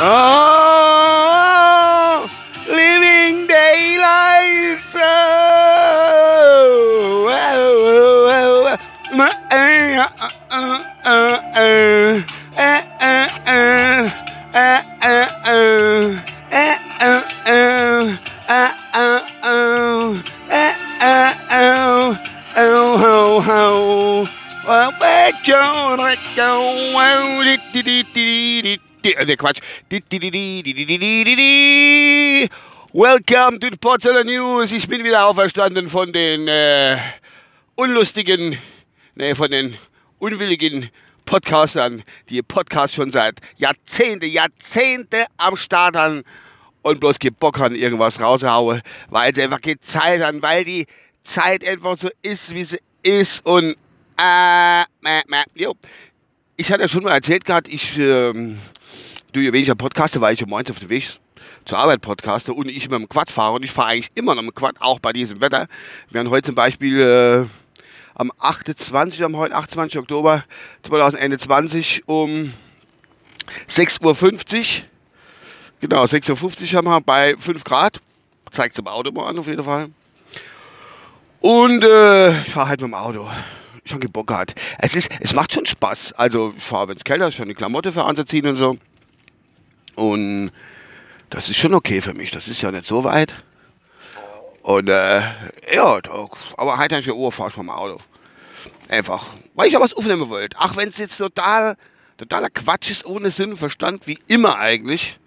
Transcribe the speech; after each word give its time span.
Oh, 0.00 0.14
living 2.68 3.48
daylights. 3.48 4.94
Oh, 4.94 5.00
oh, 7.28 7.78
Ne, 29.16 29.36
Quatsch. 29.36 29.60
Welcome 32.92 33.58
to 33.58 33.70
the 33.70 33.76
Potsdamer 33.80 34.24
News. 34.24 34.72
Ich 34.72 34.86
bin 34.86 35.02
wieder 35.02 35.24
auferstanden 35.26 35.88
von 35.88 36.12
den 36.12 36.46
äh, 36.46 36.98
unlustigen, 37.76 38.58
ne, 39.14 39.34
von 39.34 39.50
den 39.50 39.78
unwilligen 40.18 40.90
Podcastern, 41.24 42.02
die 42.28 42.42
Podcast 42.42 42.96
schon 42.96 43.10
seit 43.10 43.40
Jahrzehnte, 43.56 44.26
Jahrzehnte 44.26 45.24
am 45.38 45.56
Start 45.56 45.96
haben 45.96 46.22
und 46.82 47.00
bloß 47.00 47.16
haben, 47.56 47.74
irgendwas 47.74 48.20
rauszuhauen, 48.20 48.82
weil 49.08 49.34
sie 49.34 49.42
einfach 49.42 49.62
keine 49.62 49.80
Zeit 49.80 50.22
haben, 50.22 50.42
weil 50.42 50.64
die 50.64 50.86
Zeit 51.24 51.66
einfach 51.66 51.96
so 51.96 52.10
ist, 52.20 52.54
wie 52.54 52.64
sie 52.64 52.80
ist 53.02 53.44
und 53.46 53.74
äh, 54.20 54.82
äh, 54.82 54.84
äh, 55.04 55.44
jo. 55.54 55.74
Ich 56.58 56.70
hatte 56.70 56.82
ja 56.82 56.88
schon 56.88 57.04
mal 57.04 57.12
erzählt 57.12 57.44
gehabt, 57.44 57.68
ich 57.68 57.96
ähm, 57.96 58.58
du 59.32 59.40
ja 59.40 59.52
weniger 59.52 59.74
Podcaster, 59.74 60.20
weil 60.20 60.34
ich 60.34 60.40
ja 60.40 60.46
morgens 60.46 60.70
auf 60.70 60.78
dem 60.78 60.88
Weg 60.88 61.06
zur 61.64 61.78
Arbeit 61.78 62.00
podcaste 62.00 62.52
und 62.52 62.68
ich 62.68 62.88
mit 62.88 62.98
dem 62.98 63.08
Quad 63.08 63.30
fahre 63.30 63.54
und 63.54 63.62
ich 63.62 63.70
fahre 63.70 63.88
eigentlich 63.88 64.10
immer 64.14 64.34
noch 64.34 64.42
mit 64.42 64.52
dem 64.52 64.54
Quad, 64.54 64.76
auch 64.80 64.98
bei 65.00 65.12
diesem 65.12 65.40
Wetter. 65.40 65.66
Wir 66.10 66.20
haben 66.20 66.30
heute 66.30 66.46
zum 66.46 66.54
Beispiel 66.54 67.00
äh, 67.00 67.46
am 68.14 68.32
28, 68.38 69.22
am 69.24 69.36
heute 69.36 69.54
28. 69.54 69.98
Oktober 69.98 70.44
2021 70.82 72.04
um 72.06 72.52
6.50 73.68 74.02
Uhr, 74.02 74.84
genau 75.80 76.04
6.50 76.04 76.72
Uhr 76.72 76.78
haben 76.78 76.88
wir 76.88 77.00
bei 77.00 77.36
5 77.38 77.64
Grad, 77.64 78.00
zeigt 78.50 78.74
es 78.74 78.78
im 78.78 78.86
Auto 78.86 79.12
mal 79.12 79.28
an 79.28 79.38
auf 79.38 79.46
jeden 79.46 79.64
Fall. 79.64 79.90
Und 81.40 81.84
äh, 81.84 82.42
ich 82.42 82.50
fahre 82.50 82.68
halt 82.68 82.80
mit 82.80 82.90
dem 82.90 82.94
Auto 82.94 83.28
schon 83.84 84.00
keinen 84.00 84.12
Bock 84.12 84.26
gehabt. 84.26 84.54
Es, 84.78 84.94
ist, 84.94 85.08
es 85.20 85.34
macht 85.34 85.52
schon 85.52 85.64
Spaß. 85.64 86.12
Also 86.14 86.52
ich 86.56 86.62
fahre, 86.62 86.88
wenn 86.88 86.96
es 86.96 87.04
kälter 87.04 87.28
ist, 87.28 87.36
schon 87.36 87.44
eine 87.44 87.54
Klamotte 87.54 87.92
für 87.92 88.04
anzuziehen 88.04 88.46
und 88.46 88.56
so. 88.56 88.76
Und 89.98 90.52
das 91.28 91.48
ist 91.48 91.56
schon 91.56 91.74
okay 91.74 92.00
für 92.00 92.14
mich. 92.14 92.30
Das 92.30 92.46
ist 92.46 92.62
ja 92.62 92.70
nicht 92.70 92.86
so 92.86 93.02
weit. 93.02 93.34
Und 94.62 94.88
äh, 94.88 95.22
ja, 95.74 96.00
doch. 96.00 96.36
aber 96.56 96.78
heute 96.78 96.94
habe 96.94 97.00
ich 97.00 97.10
Uhr 97.10 97.32
fahre 97.32 97.50
ich 97.50 97.56
mit 97.56 97.66
dem 97.66 97.70
Auto. 97.70 97.98
Einfach. 98.88 99.26
Weil 99.54 99.66
ich 99.66 99.72
ja 99.72 99.80
was 99.80 99.94
aufnehmen 99.94 100.28
wollte. 100.28 100.56
Ach, 100.60 100.76
wenn 100.76 100.88
es 100.88 100.98
jetzt 100.98 101.18
total, 101.18 101.76
totaler 102.16 102.48
Quatsch 102.48 102.90
ist, 102.90 103.06
ohne 103.06 103.30
Sinn 103.30 103.50
und 103.50 103.56
Verstand, 103.56 104.06
wie 104.06 104.18
immer 104.28 104.58
eigentlich. 104.58 105.18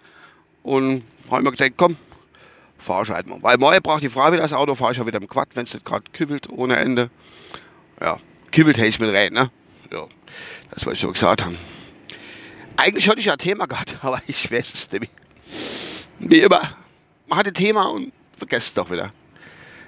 Und 0.62 1.04
habe 1.30 1.42
ich 1.42 1.44
mir 1.44 1.50
gedacht, 1.50 1.72
komm, 1.76 1.96
fahr 2.78 3.02
ich 3.02 3.10
halt 3.10 3.26
mal. 3.26 3.42
Weil 3.42 3.58
morgen 3.58 3.82
braucht 3.82 4.02
die 4.02 4.08
Frau 4.08 4.32
wieder 4.32 4.42
das 4.42 4.54
Auto, 4.54 4.74
fahre 4.74 4.92
ich 4.92 4.98
ja 4.98 5.06
wieder 5.06 5.20
im 5.20 5.28
Quad, 5.28 5.48
wenn 5.54 5.64
es 5.64 5.74
nicht 5.74 5.84
gerade 5.84 6.04
kübelt 6.14 6.48
ohne 6.48 6.76
Ende. 6.76 7.10
Ja, 8.00 8.18
kübelt 8.52 8.78
hätte 8.78 8.88
ich 8.88 8.98
mit 8.98 9.14
rein, 9.14 9.34
ne? 9.34 9.50
Ja, 9.90 10.06
das 10.70 10.86
wollte 10.86 10.94
ich 10.94 11.00
schon 11.00 11.12
gesagt 11.12 11.44
haben. 11.44 11.58
Eigentlich 12.76 13.08
hatte 13.08 13.20
ich 13.20 13.26
ja 13.26 13.32
ein 13.32 13.38
Thema 13.38 13.66
gehabt, 13.66 13.96
aber 14.02 14.22
ich 14.26 14.50
weiß 14.50 14.72
es 14.72 14.90
nicht. 14.92 15.12
Wie 16.18 16.40
immer, 16.40 16.76
man 17.26 17.38
hat 17.38 17.46
ein 17.46 17.54
Thema 17.54 17.84
und 17.86 18.12
vergesst 18.36 18.68
es 18.68 18.74
doch 18.74 18.90
wieder. 18.90 19.12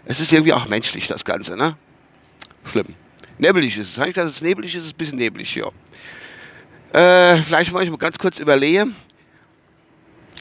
Es 0.05 0.21
ist 0.21 0.33
irgendwie 0.33 0.53
auch 0.53 0.69
menschlich, 0.69 1.07
das 1.07 1.25
Ganze, 1.25 1.57
ne? 1.57 1.77
Schlimm. 2.71 2.95
Nebelig 3.39 3.79
ist 3.79 3.93
es. 3.93 3.99
Eigentlich, 3.99 4.15
dass 4.15 4.31
es 4.31 4.43
nebelig 4.43 4.75
ist, 4.75 4.83
ist 4.83 4.87
es 4.87 4.93
ein 4.93 4.97
bisschen 4.97 5.19
neblig 5.19 5.51
hier. 5.53 5.73
Äh, 6.93 7.43
vielleicht 7.43 7.73
wollte 7.73 7.87
ich 7.87 7.91
mal 7.91 7.97
ganz 7.97 8.19
kurz 8.19 8.39
überlegen. 8.39 8.95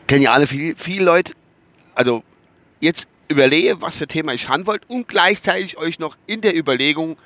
Kennen 0.07 0.23
ja 0.23 0.33
alle 0.33 0.47
viele 0.47 0.75
viel 0.75 1.01
Leute. 1.01 1.33
Also, 1.95 2.23
jetzt 2.79 3.07
überlege, 3.27 3.81
was 3.81 3.97
für 3.97 4.07
Thema 4.07 4.33
ich 4.33 4.49
haben 4.49 4.67
wollte 4.67 4.85
und 4.87 5.07
gleichzeitig 5.07 5.77
euch 5.77 5.99
noch 5.99 6.17
in 6.27 6.41
der 6.41 6.55
Überlegung 6.55 7.17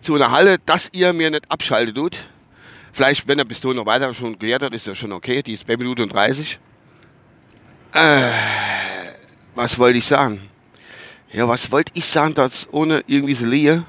zu 0.00 0.14
einer 0.14 0.30
Halle, 0.30 0.58
dass 0.66 0.90
ihr 0.92 1.12
mir 1.12 1.30
nicht 1.30 1.50
abschaltet 1.50 1.96
tut. 1.96 2.28
Vielleicht, 2.94 3.26
wenn 3.26 3.38
der 3.38 3.44
Pistole 3.44 3.74
noch 3.74 3.86
weiter 3.86 4.14
schon 4.14 4.38
gelehrt 4.38 4.62
hat, 4.62 4.72
ist 4.72 4.86
das 4.86 4.96
schon 4.96 5.10
okay. 5.10 5.42
Die 5.42 5.54
ist 5.54 5.66
bei 5.66 5.76
Minute 5.76 6.00
und 6.00 6.12
30. 6.12 6.60
Äh, 7.92 8.30
was 9.56 9.76
wollte 9.80 9.98
ich 9.98 10.06
sagen? 10.06 10.48
Ja, 11.32 11.48
was 11.48 11.72
wollte 11.72 11.90
ich 11.96 12.06
sagen, 12.06 12.34
dass 12.34 12.68
ohne 12.72 13.02
irgendwie 13.08 13.34
so 13.34 13.46
Lehe? 13.46 13.84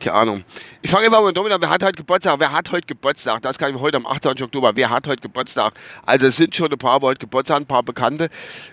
Keine 0.00 0.16
Ahnung. 0.16 0.44
Ich 0.82 0.90
fange 0.90 1.08
mal 1.08 1.32
damit 1.32 1.52
an, 1.52 1.60
wer 1.60 1.70
hat 1.70 1.84
heute 1.84 1.98
Geburtstag? 1.98 2.40
Wer 2.40 2.50
hat 2.50 2.72
heute 2.72 2.84
Geburtstag? 2.84 3.42
Das 3.42 3.56
kann 3.56 3.72
ich 3.72 3.80
heute 3.80 3.98
am 3.98 4.06
28. 4.06 4.44
Oktober. 4.44 4.72
Wer 4.74 4.90
hat 4.90 5.06
heute 5.06 5.22
Geburtstag? 5.22 5.74
Also 6.04 6.26
es 6.26 6.36
sind 6.36 6.56
schon 6.56 6.72
ein 6.72 6.78
paar, 6.78 6.98
die 6.98 7.06
heute 7.06 7.20
Geburtstag 7.20 7.58
ein 7.58 7.66
paar 7.66 7.84
Bekannte. 7.84 8.24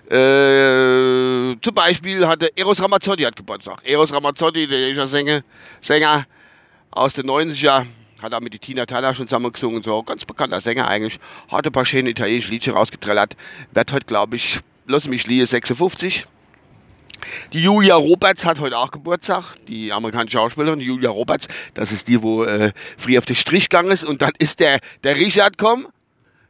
Äh, 0.10 1.56
zum 1.62 1.76
Beispiel 1.76 2.28
hatte 2.28 2.50
Eros 2.58 2.82
Ramazzotti 2.82 3.22
hat 3.22 3.36
Geburtstag. 3.36 3.88
Eros 3.88 4.12
Ramazzotti, 4.12 4.66
der 4.66 5.06
Sänger, 5.06 5.44
Sänger 5.80 6.26
aus 6.90 7.14
den 7.14 7.28
90er, 7.28 7.86
hat 8.22 8.34
auch 8.34 8.40
mit 8.40 8.60
Tina 8.62 8.86
Turner 8.86 9.14
schon 9.14 9.28
zusammengesungen, 9.28 9.84
so 9.84 10.04
ganz 10.04 10.26
bekannter 10.26 10.62
Sänger 10.62 10.88
eigentlich, 10.88 11.20
hat 11.50 11.66
ein 11.66 11.72
paar 11.72 11.86
schöne 11.86 12.10
italienische 12.10 12.50
Liedchen 12.50 12.74
rausgetrellert, 12.74 13.36
wird 13.72 13.92
heute, 13.92 14.06
glaube 14.06 14.36
ich, 14.36 14.60
lass 14.88 15.08
mich 15.08 15.28
liegen, 15.28 15.46
56. 15.46 16.26
Die 17.52 17.62
Julia 17.62 17.96
Roberts 17.96 18.46
hat 18.46 18.60
heute 18.60 18.78
auch 18.78 18.92
Geburtstag, 18.92 19.56
die 19.68 19.92
amerikanische 19.92 20.38
Schauspielerin, 20.38 20.80
Julia 20.80 21.10
Roberts, 21.10 21.48
das 21.74 21.92
ist 21.92 22.08
die, 22.08 22.22
wo 22.22 22.44
äh, 22.44 22.72
früher 22.98 23.20
auf 23.20 23.26
den 23.26 23.36
Strich 23.36 23.70
gegangen 23.70 23.92
ist. 23.92 24.04
Und 24.04 24.22
dann 24.22 24.32
ist 24.38 24.60
der, 24.60 24.80
der 25.04 25.18
Richard 25.18 25.58
gekommen, 25.58 25.88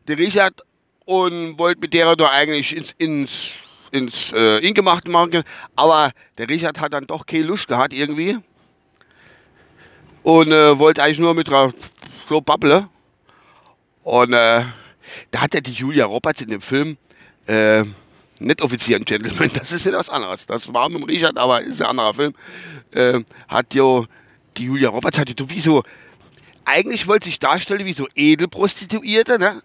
der 0.07 0.17
Richard. 0.17 0.61
Und 1.05 1.57
wollte 1.57 1.79
mit 1.79 1.93
der 1.93 2.17
da 2.17 2.29
eigentlich 2.31 2.75
ins, 2.75 2.93
ins, 2.97 3.51
ins 3.91 4.33
äh, 4.33 4.57
Ingemachte 4.57 5.09
machen, 5.09 5.43
aber 5.73 6.11
der 6.37 6.49
Richard 6.49 6.81
hat 6.81 6.91
dann 6.91 7.07
doch 7.07 7.25
keine 7.25 7.45
Lust 7.45 7.69
gehabt 7.69 7.93
irgendwie 7.93 8.37
und 10.27 10.51
äh, 10.51 10.77
wollte 10.77 11.01
eigentlich 11.01 11.19
nur 11.19 11.33
mit 11.33 11.49
so 12.27 12.41
babbeln. 12.41 12.89
Und 14.03 14.33
äh, 14.33 14.65
da 15.31 15.41
hat 15.41 15.53
ja 15.53 15.61
die 15.61 15.71
Julia 15.71 16.03
Roberts 16.03 16.41
in 16.41 16.49
dem 16.49 16.59
Film 16.59 16.97
äh, 17.47 17.85
nicht 18.37 18.61
Offizier 18.61 18.97
und 18.97 19.05
Gentleman, 19.05 19.49
das 19.57 19.71
ist 19.71 19.85
wieder 19.85 19.99
was 19.99 20.09
anderes. 20.09 20.45
Das 20.45 20.73
war 20.73 20.89
mit 20.89 20.99
dem 20.99 21.05
Richard, 21.05 21.37
aber 21.37 21.61
ist 21.61 21.81
ein 21.81 21.87
anderer 21.87 22.13
Film. 22.13 22.33
Äh, 22.91 23.21
hat 23.47 23.73
jo, 23.73 24.05
die 24.57 24.65
Julia 24.65 24.89
Roberts 24.89 25.17
hat 25.17 25.29
ja 25.29 25.49
wie 25.49 25.61
so, 25.61 25.83
eigentlich 26.65 27.07
wollte 27.07 27.29
sich 27.29 27.39
darstellen 27.39 27.85
wie 27.85 27.93
so 27.93 28.05
Edelprostituierte, 28.13 29.39
ne? 29.39 29.63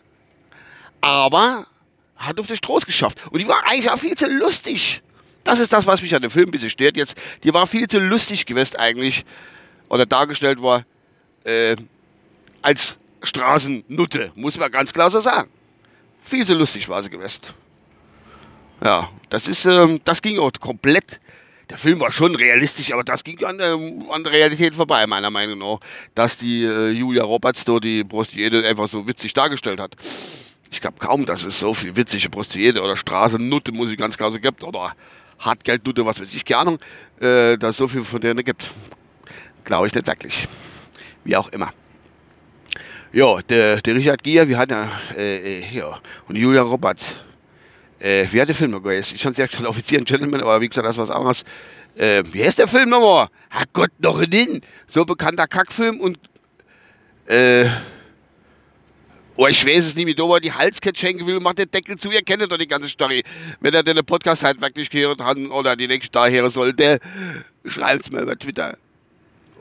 Aber 1.00 1.66
hat 2.14 2.38
auf 2.38 2.46
den 2.46 2.56
Stroß 2.56 2.86
geschafft. 2.86 3.18
Und 3.32 3.40
die 3.40 3.48
war 3.48 3.66
eigentlich 3.66 3.90
auch 3.90 3.98
viel 3.98 4.16
zu 4.16 4.28
lustig. 4.28 5.02
Das 5.42 5.58
ist 5.58 5.72
das, 5.72 5.88
was 5.88 6.02
mich 6.02 6.14
an 6.14 6.22
dem 6.22 6.30
Film 6.30 6.50
ein 6.50 6.52
bisschen 6.52 6.70
stört 6.70 6.96
jetzt. 6.96 7.16
Die 7.42 7.52
war 7.52 7.66
viel 7.66 7.88
zu 7.88 7.98
lustig 7.98 8.46
gewesen 8.46 8.76
eigentlich 8.76 9.24
oder 9.92 10.06
dargestellt 10.06 10.60
war 10.62 10.84
äh, 11.44 11.76
als 12.62 12.98
Straßennutte, 13.22 14.32
muss 14.34 14.56
man 14.56 14.72
ganz 14.72 14.92
klar 14.92 15.10
so 15.10 15.20
sagen. 15.20 15.50
Viel 16.22 16.46
zu 16.46 16.54
lustig 16.54 16.88
war 16.88 17.02
sie 17.02 17.10
gewesen. 17.10 17.42
Ja, 18.82 19.10
das 19.28 19.46
ist, 19.46 19.66
ähm, 19.66 20.00
das 20.04 20.22
ging 20.22 20.38
auch 20.38 20.50
komplett. 20.58 21.20
Der 21.68 21.76
Film 21.76 22.00
war 22.00 22.10
schon 22.10 22.34
realistisch, 22.34 22.90
aber 22.92 23.04
das 23.04 23.22
ging 23.22 23.44
an 23.44 23.58
der, 23.58 23.74
an 23.74 24.24
der 24.24 24.32
Realität 24.32 24.74
vorbei, 24.74 25.06
meiner 25.06 25.30
Meinung 25.30 25.58
nach. 25.58 25.78
Dass 26.14 26.38
die 26.38 26.64
äh, 26.64 26.88
Julia 26.88 27.24
Roberts 27.24 27.64
da 27.66 27.78
die 27.78 28.02
Prostituierte 28.02 28.66
einfach 28.66 28.88
so 28.88 29.06
witzig 29.06 29.34
dargestellt 29.34 29.78
hat. 29.78 29.94
Ich 30.70 30.80
glaube 30.80 30.96
kaum, 30.98 31.26
dass 31.26 31.44
es 31.44 31.60
so 31.60 31.74
viel 31.74 31.94
witzige 31.96 32.30
Prostituierte 32.30 32.82
oder 32.82 32.96
Straßennutte, 32.96 33.72
muss 33.72 33.90
ich 33.90 33.98
ganz 33.98 34.16
klar 34.16 34.32
so 34.32 34.38
gibt, 34.38 34.64
oder 34.64 34.94
Hartgeldnutte, 35.38 36.06
was 36.06 36.18
weiß 36.18 36.32
ich, 36.34 36.46
keine 36.46 36.60
Ahnung, 36.60 36.78
äh, 37.20 37.58
dass 37.58 37.72
es 37.72 37.76
so 37.76 37.88
viel 37.88 38.04
von 38.04 38.22
denen 38.22 38.42
gibt. 38.42 38.70
Glaube 39.64 39.86
ich 39.86 39.94
nicht 39.94 40.06
wirklich. 40.06 40.48
Wie 41.24 41.36
auch 41.36 41.48
immer. 41.48 41.72
Ja, 43.12 43.40
der, 43.42 43.80
der 43.82 43.94
Richard 43.94 44.22
Gier, 44.22 44.48
wir 44.48 44.58
hatten 44.58 44.88
äh, 45.16 45.60
äh, 45.60 45.64
ja, 45.70 46.00
und 46.28 46.36
Julia 46.36 46.62
Roberts. 46.62 47.20
Äh, 47.98 48.26
wie 48.30 48.40
hat 48.40 48.48
der 48.48 48.54
Film 48.54 48.70
noch 48.70 48.80
gewesen? 48.80 49.14
Ich 49.14 49.20
schon 49.20 49.34
sehr 49.34 49.48
schon 49.50 49.66
Offizier 49.66 49.98
und 49.98 50.08
Gentleman, 50.08 50.40
aber 50.40 50.60
wie 50.60 50.68
gesagt, 50.68 50.86
das 50.86 50.96
ist 50.96 51.02
was 51.02 51.10
anderes. 51.10 51.44
Äh, 51.94 52.24
wie 52.32 52.42
heißt 52.42 52.58
der 52.58 52.68
Film 52.68 52.88
nochmal? 52.88 53.28
Herrgott, 53.50 53.90
noch 53.98 54.20
in 54.20 54.62
So 54.86 55.04
bekannter 55.04 55.46
Kackfilm 55.46 56.00
und 56.00 56.18
äh, 57.26 57.68
Oh, 59.36 59.46
ich 59.46 59.64
weiß 59.64 59.86
es 59.86 59.96
nicht, 59.96 60.06
wie 60.06 60.14
da 60.14 60.38
die 60.40 60.52
Halskette 60.52 61.00
schenken 61.00 61.26
will, 61.26 61.40
macht 61.40 61.58
den 61.58 61.70
Deckel 61.70 61.96
zu. 61.96 62.10
Ihr 62.10 62.22
kennt 62.22 62.42
doch 62.42 62.58
die 62.58 62.66
ganze 62.66 62.88
Story. 62.88 63.24
Wenn 63.60 63.72
er 63.72 63.82
den 63.82 64.04
Podcast 64.04 64.42
halt 64.42 64.60
wirklich 64.60 64.90
gehört 64.90 65.22
hat 65.22 65.38
oder 65.38 65.74
die 65.74 65.88
nächste 65.88 66.12
da 66.12 66.28
hören 66.28 66.50
sollte, 66.50 66.98
schreibt 67.64 68.04
es 68.04 68.10
mir 68.10 68.20
über 68.20 68.38
Twitter 68.38 68.76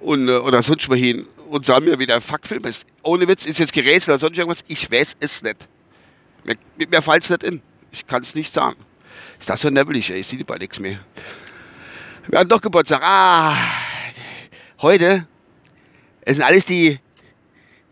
und, 0.01 0.27
äh, 0.27 0.37
oder 0.37 0.61
sonst 0.61 0.89
wohin 0.89 1.27
und 1.49 1.65
sagen 1.65 1.85
mir, 1.85 1.99
wie 1.99 2.05
der 2.05 2.21
Fuckfilm 2.21 2.65
ist. 2.65 2.85
Ohne 3.03 3.27
Witz 3.27 3.45
ist 3.45 3.59
jetzt 3.59 3.73
gerätselt 3.73 4.09
oder 4.09 4.19
sonst 4.19 4.37
irgendwas. 4.37 4.63
Ich 4.67 4.91
weiß 4.91 5.15
es 5.19 5.43
nicht. 5.43 5.67
Mir, 6.43 6.57
mir 6.87 7.01
fällt 7.01 7.23
es 7.23 7.29
nicht 7.29 7.43
in. 7.43 7.61
Ich 7.91 8.07
kann 8.07 8.21
es 8.21 8.35
nicht 8.35 8.53
sagen. 8.53 8.77
Ist 9.39 9.49
das 9.49 9.61
so 9.61 9.69
nebelig, 9.69 10.09
ey? 10.11 10.19
Ich 10.19 10.27
sehe 10.27 10.43
bei 10.45 10.57
nichts 10.57 10.79
mehr. 10.79 10.99
Wir 12.27 12.39
haben 12.39 12.49
doch 12.49 12.61
Geburtstag. 12.61 13.01
Ah, 13.03 13.57
heute. 14.81 15.27
Es 16.21 16.37
sind 16.37 16.43
alles 16.43 16.65
die 16.65 16.99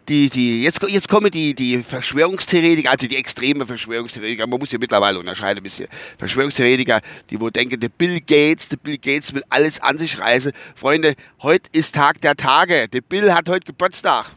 die, 0.09 0.29
die, 0.29 0.63
jetzt, 0.63 0.81
jetzt 0.87 1.07
kommen 1.07 1.29
die, 1.29 1.53
die 1.53 1.83
Verschwörungstheoretiker, 1.83 2.89
also 2.89 3.07
die 3.07 3.15
extreme 3.15 3.65
Verschwörungstheoretiker, 3.65 4.47
man 4.47 4.59
muss 4.59 4.71
ja 4.71 4.79
mittlerweile 4.79 5.19
unterscheiden 5.19 5.59
ein 5.59 5.63
bisschen. 5.63 5.87
Verschwörungstheoretiker, 6.17 6.99
die 7.29 7.39
wo 7.39 7.49
denken, 7.49 7.79
der 7.79 7.89
Bill 7.89 8.19
Gates, 8.19 8.69
der 8.69 8.77
Bill 8.77 8.97
Gates 8.97 9.33
will 9.33 9.43
alles 9.49 9.79
an 9.79 9.99
sich 9.99 10.19
reißen. 10.19 10.51
Freunde, 10.75 11.15
heute 11.43 11.69
ist 11.71 11.93
Tag 11.93 12.21
der 12.21 12.35
Tage. 12.35 12.87
Der 12.87 13.01
Bill 13.01 13.33
hat 13.33 13.47
heute 13.47 13.65
Geburtstag. 13.65 14.31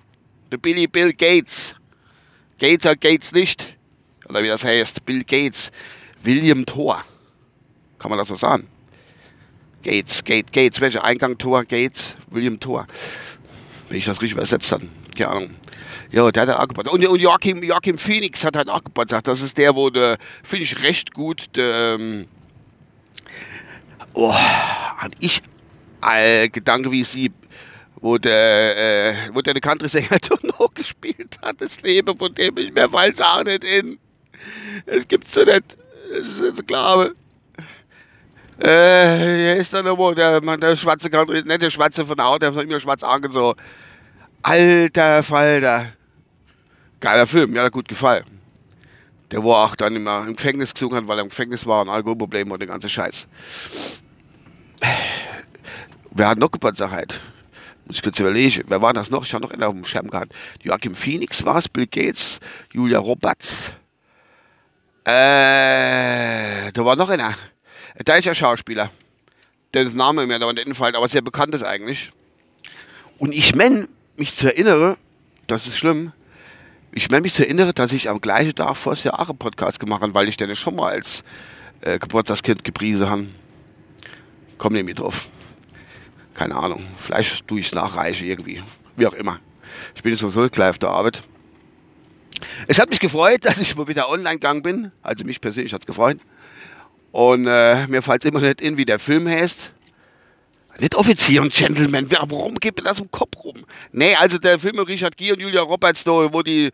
Der 0.50 0.58
Billy 0.58 0.86
Bill 0.86 1.14
Gates. 1.14 1.74
Gates 2.58 2.84
oder 2.84 2.96
Gates 2.96 3.32
nicht. 3.32 3.76
Oder 4.28 4.42
wie 4.42 4.48
das 4.48 4.64
heißt, 4.64 5.04
Bill 5.06 5.24
Gates. 5.24 5.72
William 6.22 6.66
Thor. 6.66 7.02
Kann 7.98 8.10
man 8.10 8.18
das 8.18 8.28
so 8.28 8.34
sagen? 8.34 8.68
Gates, 9.82 10.22
Gates, 10.22 10.52
Gates, 10.52 10.80
welcher 10.80 11.02
Eingang 11.02 11.38
Tor, 11.38 11.64
Gates, 11.64 12.14
William 12.30 12.60
Thor. 12.60 12.86
Wenn 13.88 13.98
ich 13.98 14.04
das 14.04 14.20
richtig 14.20 14.36
übersetzt 14.36 14.70
habe. 14.70 14.86
Keine 15.16 15.30
Ahnung. 15.30 15.61
Ja, 16.12 16.30
der 16.30 16.46
hat 16.46 16.56
auch 16.56 16.68
Geburtstag. 16.68 16.92
Und, 16.94 17.06
und 17.06 17.20
Joachim, 17.20 17.62
Joachim 17.62 17.96
Phoenix 17.96 18.44
hat 18.44 18.54
halt 18.54 18.68
auch 18.68 18.84
Geburtstag. 18.84 19.24
Das 19.24 19.40
ist 19.40 19.56
der, 19.56 19.74
wo 19.74 19.88
der, 19.88 20.18
finde 20.42 20.64
ich 20.64 20.82
recht 20.82 21.14
gut, 21.14 21.48
der, 21.56 21.96
ähm, 21.98 22.26
oh, 24.12 24.34
hatte 24.34 25.16
ich 25.20 25.40
äh, 26.02 26.50
Gedanke 26.50 26.90
wie 26.90 27.02
sie, 27.02 27.32
wo 27.96 28.18
der, 28.18 28.76
äh, 28.76 29.14
wo 29.32 29.40
der 29.40 29.54
Country-Sänger 29.54 30.18
noch 30.42 30.74
gespielt 30.74 31.38
hat, 31.40 31.62
das 31.62 31.80
Leben 31.80 32.18
von 32.18 32.34
dem 32.34 32.58
ich 32.58 32.72
mir 32.72 32.92
weiß 32.92 33.18
auch 33.22 33.44
nicht 33.44 33.64
in. 33.64 33.98
Es 34.84 35.08
gibt's 35.08 35.32
so 35.32 35.44
nicht. 35.44 35.76
Das 36.10 36.28
ist 36.28 36.40
jetzt 36.40 36.66
glaube. 36.66 37.14
Äh, 38.58 38.66
wer 38.66 39.56
ist 39.56 39.72
da 39.72 39.82
nochmal? 39.82 40.14
Der, 40.14 40.40
der 40.40 40.76
schwarze 40.76 41.08
Country, 41.08 41.42
nicht 41.42 41.62
der 41.62 41.70
schwarze 41.70 42.04
von 42.04 42.16
der 42.16 42.26
Haut, 42.26 42.42
der 42.42 42.54
hat 42.54 42.64
immer 42.64 42.80
schwarz 42.80 43.02
angezogen. 43.02 43.58
Alter 44.42 45.22
Falter. 45.22 45.86
Geiler 47.02 47.26
Film, 47.26 47.50
mir 47.50 47.58
hat 47.58 47.66
er 47.66 47.70
gut 47.72 47.88
gefallen. 47.88 48.24
Der 49.32 49.42
war 49.42 49.66
auch 49.66 49.74
dann 49.74 49.96
immer 49.96 50.24
im 50.24 50.36
Gefängnis 50.36 50.72
gesungen 50.72 50.98
hat, 50.98 51.08
weil 51.08 51.18
er 51.18 51.24
im 51.24 51.30
Gefängnis 51.30 51.66
war, 51.66 51.84
ein 51.84 51.88
Alkoholproblem 51.88 52.52
und 52.52 52.60
der 52.60 52.68
ganze 52.68 52.88
Scheiß. 52.88 53.26
Wer 56.12 56.28
hat 56.28 56.38
noch 56.38 56.52
Geburtstag? 56.52 57.20
Muss 57.86 57.96
ich 57.96 58.02
kurz 58.04 58.20
überlegen. 58.20 58.62
Wer 58.68 58.80
war 58.80 58.92
das 58.92 59.10
noch? 59.10 59.24
Ich 59.24 59.34
habe 59.34 59.42
noch 59.42 59.50
einen 59.50 59.64
auf 59.64 59.74
dem 59.74 59.84
Schirm 59.84 60.08
gehabt. 60.10 60.32
Joachim 60.62 60.94
Phoenix 60.94 61.44
war 61.44 61.56
es, 61.56 61.68
Bill 61.68 61.88
Gates, 61.88 62.38
Julia 62.72 63.00
Roberts. 63.00 63.72
Äh, 65.04 66.70
da 66.70 66.84
war 66.84 66.94
noch 66.94 67.08
einer. 67.08 67.34
Ein 67.98 68.04
deutscher 68.04 68.36
Schauspieler. 68.36 68.92
Dessen 69.74 69.96
Name 69.96 70.24
mir 70.28 70.38
da 70.38 70.48
entfällt, 70.48 70.94
aber 70.94 71.08
sehr 71.08 71.22
bekannt 71.22 71.52
ist 71.52 71.64
eigentlich. 71.64 72.12
Und 73.18 73.32
ich 73.32 73.56
meine, 73.56 73.88
mich 74.16 74.36
zu 74.36 74.46
erinnern, 74.46 74.96
das 75.48 75.66
ist 75.66 75.76
schlimm, 75.78 76.12
ich 76.92 77.10
meine 77.10 77.22
mich 77.22 77.34
zu 77.34 77.42
erinnern, 77.42 77.72
dass 77.74 77.92
ich 77.92 78.08
am 78.08 78.20
gleichen 78.20 78.54
Tag 78.54 78.76
vor 78.76 78.92
das 78.92 79.02
Jahr 79.02 79.18
einen 79.18 79.38
Podcast 79.38 79.80
gemacht 79.80 80.02
habe, 80.02 80.14
weil 80.14 80.28
ich 80.28 80.36
den 80.36 80.54
schon 80.54 80.76
mal 80.76 80.92
als 80.92 81.22
äh, 81.80 81.98
Geburtstagskind 81.98 82.64
gepriesen 82.64 83.08
habe. 83.08 83.26
Komm 84.58 84.74
mit 84.74 84.98
drauf. 84.98 85.26
Keine 86.34 86.54
Ahnung. 86.54 86.84
Vielleicht 86.98 87.46
tue 87.48 87.60
ich 87.60 87.66
es 87.66 87.74
nachreichen 87.74 88.28
irgendwie. 88.28 88.62
Wie 88.96 89.06
auch 89.06 89.14
immer. 89.14 89.40
Ich 89.94 90.02
bin 90.02 90.14
sowieso 90.14 90.48
gleich 90.48 90.70
auf 90.70 90.78
der 90.78 90.90
Arbeit. 90.90 91.22
Es 92.68 92.78
hat 92.78 92.90
mich 92.90 93.00
gefreut, 93.00 93.44
dass 93.44 93.58
ich 93.58 93.74
mal 93.74 93.88
wieder 93.88 94.08
online 94.08 94.36
gegangen 94.36 94.62
bin. 94.62 94.92
Also 95.02 95.24
mich 95.24 95.40
persönlich 95.40 95.72
hat 95.72 95.82
es 95.82 95.86
gefreut. 95.86 96.18
Und 97.10 97.46
äh, 97.46 97.86
mir 97.86 98.02
fällt 98.02 98.24
immer 98.24 98.40
nicht 98.40 98.60
in, 98.60 98.76
wie 98.76 98.84
der 98.84 98.98
Film 98.98 99.28
heißt. 99.28 99.72
Nicht 100.78 100.94
Offizier 100.94 101.42
und 101.42 101.52
Gentleman, 101.52 102.06
warum 102.10 102.54
geht 102.54 102.76
mir 102.76 102.84
das 102.84 102.98
im 102.98 103.10
Kopf 103.10 103.44
rum? 103.44 103.56
Nee, 103.92 104.14
also 104.14 104.38
der 104.38 104.58
Film 104.58 104.76
mit 104.76 104.88
Richard 104.88 105.16
Gere 105.16 105.34
und 105.34 105.40
Julia 105.40 105.60
Roberts, 105.60 106.06
wo 106.06 106.42
die, 106.42 106.70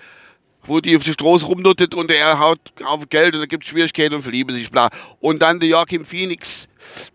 wo 0.65 0.81
die 0.81 0.97
auf 0.97 1.03
die 1.03 1.13
Straße 1.13 1.45
rumnuttet 1.45 1.95
und 1.95 2.11
er 2.11 2.39
haut 2.39 2.61
auf 2.85 3.09
Geld 3.09 3.35
und 3.35 3.41
da 3.41 3.47
gibt 3.47 3.65
es 3.65 3.71
Schwierigkeiten 3.71 4.15
und 4.15 4.23
verlieben 4.23 4.55
sich, 4.55 4.71
bla. 4.71 4.91
Und 5.21 5.43
dann 5.43 5.59
der 5.59 5.69
Joachim 5.69 6.05
Phoenix, 6.05 6.69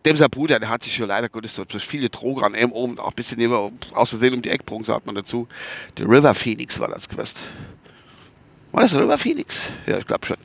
dem 0.06 0.18
sein 0.18 0.30
Bruder, 0.30 0.60
der 0.60 0.70
hat 0.70 0.84
sich 0.84 0.94
schon 0.94 1.08
leider 1.08 1.30
Gottes 1.30 1.56
so 1.56 1.64
viele 1.80 2.10
Drogen 2.10 2.44
an 2.44 2.54
ihm 2.54 2.72
oben, 2.74 3.00
auch 3.00 3.10
ein 3.10 3.16
bisschen 3.16 3.40
immer 3.40 3.72
aus 3.94 4.10
Versehen 4.10 4.34
um 4.34 4.42
die 4.42 4.50
Eckprung, 4.50 4.84
sagt 4.84 5.06
man 5.06 5.16
dazu. 5.16 5.48
Der 5.98 6.06
River 6.08 6.34
Phoenix 6.34 6.80
war 6.80 6.90
das 6.90 7.08
gewesen. 7.08 7.38
War 8.74 8.82
das 8.82 8.94
River 8.94 9.18
Phoenix? 9.18 9.70
Ja, 9.86 10.00
ich 10.00 10.06
glaube 10.06 10.26
schon. 10.26 10.38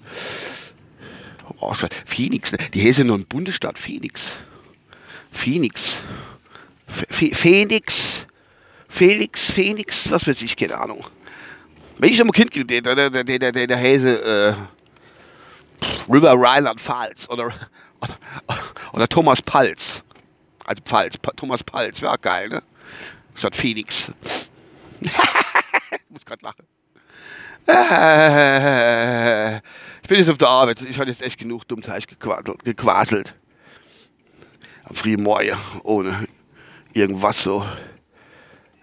Oh, 1.58 1.74
schon. 1.74 1.88
Phoenix, 2.06 2.52
ne? 2.52 2.58
die 2.72 2.88
ja 2.88 3.04
nur 3.04 3.18
ein 3.18 3.24
Bundesstaat, 3.24 3.78
Phoenix. 3.78 4.36
Phoenix. 5.30 6.02
Phoenix. 7.10 8.26
Felix, 8.88 9.50
Phoenix, 9.52 10.10
was 10.10 10.26
weiß 10.26 10.42
ich, 10.42 10.56
keine 10.56 10.76
Ahnung. 10.76 11.04
Wenn 11.98 12.10
ich 12.10 12.18
noch 12.18 12.26
mal 12.26 12.32
Kind 12.32 12.50
gesehen 12.50 12.82
der, 12.82 12.94
der, 12.94 13.10
der, 13.10 13.52
der, 13.52 13.66
der 13.66 13.76
heiße 13.76 14.22
äh, 14.22 14.54
River 16.12 16.34
Rheinland 16.36 16.80
Pfalz 16.80 17.28
oder, 17.28 17.52
oder, 18.00 18.18
oder 18.92 19.08
Thomas 19.08 19.42
Palz. 19.42 20.02
Also 20.64 20.82
Pfalz, 20.82 21.18
pa 21.18 21.32
Thomas 21.32 21.62
Palz, 21.62 22.02
wäre 22.02 22.18
geil, 22.18 22.48
ne? 22.48 22.62
Statt 23.34 23.54
Phoenix. 23.54 24.10
ich 25.00 25.10
muss 26.08 26.24
gerade 26.24 26.42
lachen. 26.44 26.66
Ich 30.02 30.08
bin 30.08 30.18
jetzt 30.18 30.30
auf 30.30 30.38
der 30.38 30.48
Arbeit. 30.48 30.80
Ich 30.82 30.98
habe 30.98 31.10
jetzt 31.10 31.22
echt 31.22 31.38
genug 31.38 31.68
Dummteich 31.68 32.06
gequaselt 32.06 33.34
frühen 34.92 35.22
Morgen 35.22 35.56
ohne 35.82 36.26
irgendwas 36.92 37.42
so. 37.42 37.64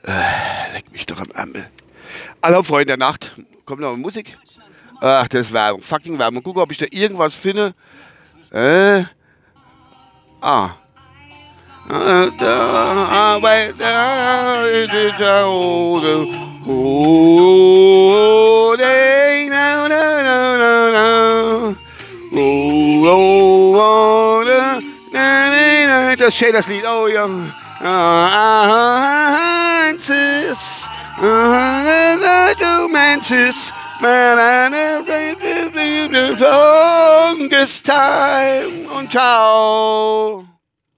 Äh, 0.05 0.73
leck 0.73 0.91
mich 0.91 1.05
doch 1.05 1.19
am 1.19 1.31
Ärmel. 1.33 1.69
Hallo 2.43 2.63
Freunde 2.63 2.85
der 2.85 2.97
Nacht. 2.97 3.35
Kommt 3.65 3.81
noch 3.81 3.95
Musik? 3.97 4.37
Ach, 5.01 5.27
das 5.27 5.47
ist 5.47 5.53
Werbung. 5.53 5.81
Fucking 5.81 6.17
Werbung. 6.17 6.43
Gucken, 6.43 6.61
ob 6.61 6.71
ich 6.71 6.77
da 6.77 6.85
irgendwas 6.89 7.35
finde. 7.35 7.73
Äh. 8.51 9.03
Ah. 10.41 10.71
Das 26.25 26.33
ist 26.33 26.39
schön, 26.39 26.53
das 26.53 26.67
Lied. 26.67 26.83
Oh, 26.87 27.07
Jung. 27.07 27.53
Mantis. 29.79 30.57
Du 32.59 32.87
Mantis. 32.87 33.71
Longest 36.39 37.85
time. 37.85 38.89
Und 38.97 39.11
ciao. 39.11 40.54